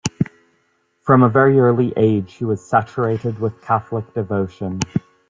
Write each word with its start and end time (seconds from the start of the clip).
From 1.01 1.21
a 1.21 1.29
very 1.29 1.59
early 1.59 1.93
age 1.95 2.33
he 2.33 2.43
was 2.43 2.67
"saturated 2.67 3.37
with 3.37 3.61
Catholic 3.61 4.15
devotion". 4.15 4.79